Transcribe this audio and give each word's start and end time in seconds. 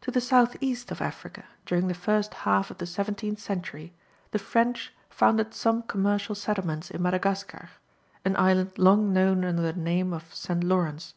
To 0.00 0.10
the 0.10 0.20
south 0.20 0.56
east 0.60 0.90
of 0.90 1.00
Africa, 1.00 1.44
during 1.64 1.86
the 1.86 1.94
first 1.94 2.34
half 2.42 2.72
of 2.72 2.78
the 2.78 2.88
seventeenth 2.88 3.38
century, 3.38 3.92
the 4.32 4.38
French 4.40 4.92
founded 5.08 5.54
some 5.54 5.82
commercial 5.84 6.34
settlements 6.34 6.90
in 6.90 7.00
Madagascar, 7.02 7.70
an 8.24 8.34
island 8.36 8.72
long 8.78 9.12
known 9.12 9.44
under 9.44 9.62
the 9.62 9.74
name 9.74 10.12
of 10.12 10.34
St. 10.34 10.64
Lawrence. 10.64 11.14